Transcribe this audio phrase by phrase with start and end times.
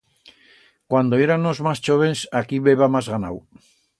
[0.91, 3.37] Cuando yéranos mas chóvens, aquí b'heba mas ganau.